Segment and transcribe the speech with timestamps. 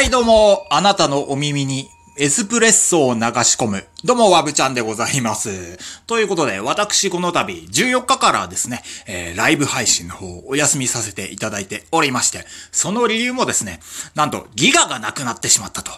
[0.00, 3.84] はい、どうも、あなたのお耳にエスプレッソを流し込む。
[4.02, 5.76] どうも、わぶちゃんでございます。
[6.06, 13.80] ということで、私この度、14日からですね、えー、ライブ配信の方をお休みさせていただいておりまして、その理由もですね、
[14.14, 15.92] なんと、ギガがなくなってしまったと。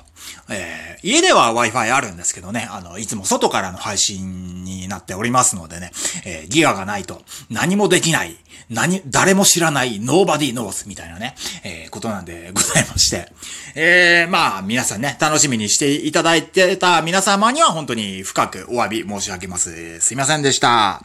[0.51, 5.93] えー、家では Wi-Fi あるんですけどね、あの、いつも外からの配信になっておりますのでね、
[6.25, 8.37] えー、ギガがないと何もできない、
[8.71, 11.35] 何、誰も知らない Nobody knows みたいなね、
[11.65, 13.29] えー、ことなんでございまして、
[13.75, 20.01] えー、まあ、皆さんね、楽しみにしていただいてた皆様には本当に深くお詫び申し上げます。
[20.01, 21.03] すいませんでした。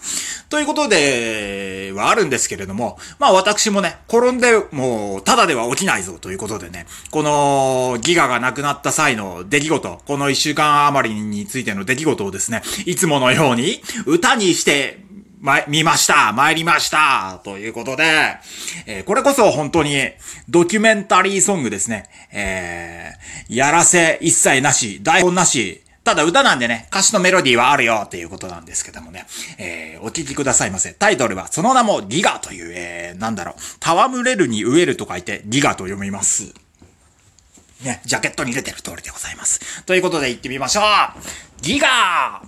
[0.50, 15.07] ということで、はあるんですけれども、まあ私もね、転んでもう、ただでは起きないぞということでね、このギガがなくなった際の出来事、この一週間余りについての出来事をですね、いつものように歌にして、
[15.48, 18.04] ま、見ました参りましたということで、
[18.86, 19.96] えーこれこそ本当に
[20.50, 22.10] ドキュメンタリーソングですね。
[22.34, 29.26] えーやらせ一切なし、台本なし、ただ歌なんでね、歌詞のメロディーはあるよっていうことなんですけどもね、
[29.58, 30.94] えーお聞きくださいませ。
[30.94, 36.54] タイトルはその名もギガという、えーなんだろう、戯れるに飢えると書いてギガと読みます。
[37.84, 39.84] ね、ジャケットに出てる通りでございます。
[39.86, 40.84] ということで行ってみましょう
[41.62, 42.42] ギガ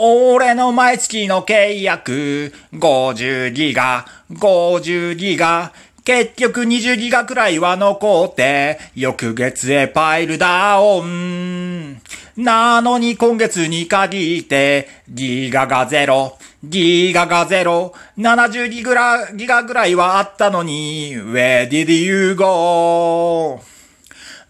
[0.00, 5.72] 俺の毎月の契約、50ギガ、50ギガ、
[6.04, 12.00] 結局20ギガくらいは残って、翌月へパイルダウン。
[12.36, 23.77] なのに今月に限って、ギガがゼロ、ギガがゼロ、70ギガギガぐらいはあったのに、Where did you go?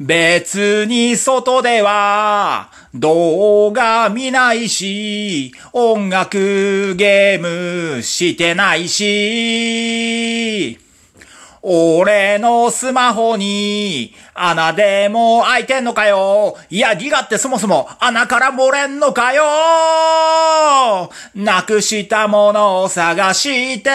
[0.01, 10.58] 別に外では動画見ないし、音楽ゲームしてないし、
[11.71, 19.43] 俺のスマホに穴でも開いてんのかよいや、ギガってそもそも穴から漏れんのかよ
[21.35, 23.91] なくしたものを探して、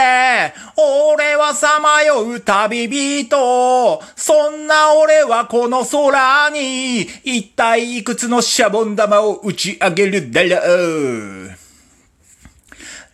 [0.78, 4.02] 俺はさまよう旅人。
[4.16, 11.63] そんな俺はこの空に、一体いくつのシャボン玉を打ち上げるだろう。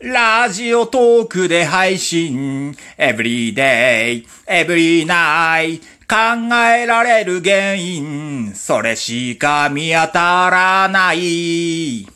[0.01, 12.07] ラジオトークで配信、every day, every night, 考えられる原因、それしか見当たらない。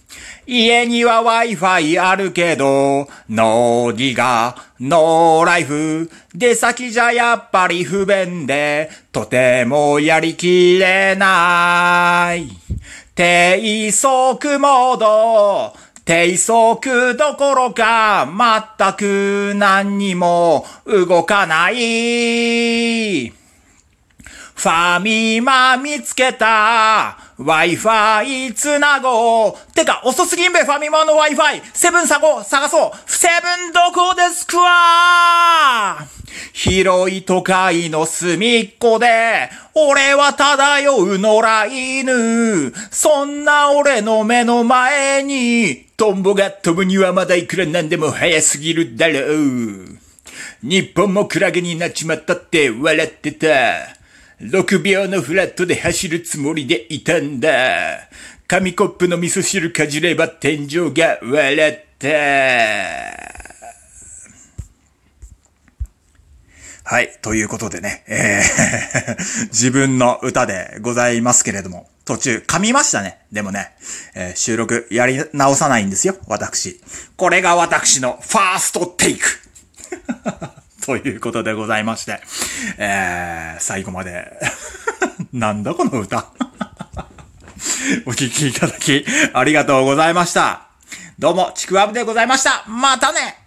[0.48, 12.48] 家には Wi-Fi あるけど、ノーギガ、ノーライフ、出先じゃやっぱり不便で、とてもやりきれない。
[13.14, 15.76] 低速モード、
[16.06, 18.28] 低速どころか、
[18.78, 23.43] 全く何にも動かない。
[24.56, 31.62] ファミマ見つけた !Wi-Fi つなごうてか、遅すぎんべ、ファミマの Wi-Fi!
[31.74, 35.98] セブン探ごう探そうセブンどこですくわ
[36.54, 42.74] 広い都会の隅っこで、俺は漂う野良犬。
[42.92, 50.00] そんな俺の目の前に、トンボが飛ぶにはまだいくらなんでも早すぎるだろう。
[50.62, 54.03] 日本もクラゲになっちまったって笑ってた。
[54.44, 58.10] 6秒のフラットで走るつもりでいたんだ。
[58.46, 62.08] 紙コップの味噌汁かじれば天井が笑った。
[66.84, 67.18] はい。
[67.22, 73.20] ということでね、えー 自分の歌でございますけれども、途中噛みましたね。
[73.32, 73.72] でもね、
[74.14, 76.82] えー収録やり直さないんですよ、私。
[77.16, 79.40] これが私のファーストテイク。
[80.86, 82.20] ということでございまして、
[82.78, 84.38] えー、最後まで、
[85.32, 86.28] なんだこの歌。
[88.06, 90.68] お聴きいただき、ありがとうございました。
[91.18, 92.66] どうも、ちくわぶでございました。
[92.68, 93.43] またね